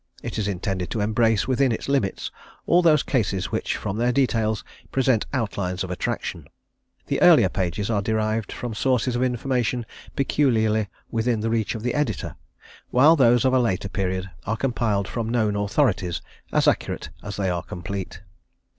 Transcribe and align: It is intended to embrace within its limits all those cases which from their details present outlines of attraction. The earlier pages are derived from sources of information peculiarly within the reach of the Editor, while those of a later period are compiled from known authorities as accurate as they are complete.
It 0.23 0.39
is 0.39 0.47
intended 0.47 0.89
to 0.89 0.99
embrace 1.01 1.47
within 1.47 1.71
its 1.71 1.87
limits 1.87 2.31
all 2.65 2.81
those 2.81 3.03
cases 3.03 3.51
which 3.51 3.77
from 3.77 3.97
their 3.97 4.11
details 4.11 4.63
present 4.91 5.27
outlines 5.31 5.83
of 5.83 5.91
attraction. 5.91 6.47
The 7.05 7.21
earlier 7.21 7.49
pages 7.49 7.91
are 7.91 8.01
derived 8.01 8.51
from 8.51 8.73
sources 8.73 9.15
of 9.15 9.21
information 9.21 9.85
peculiarly 10.15 10.87
within 11.11 11.41
the 11.41 11.51
reach 11.51 11.75
of 11.75 11.83
the 11.83 11.93
Editor, 11.93 12.35
while 12.89 13.15
those 13.15 13.45
of 13.45 13.53
a 13.53 13.59
later 13.59 13.89
period 13.89 14.27
are 14.47 14.57
compiled 14.57 15.07
from 15.07 15.29
known 15.29 15.55
authorities 15.55 16.19
as 16.51 16.67
accurate 16.67 17.11
as 17.21 17.37
they 17.37 17.51
are 17.51 17.61
complete. 17.61 18.23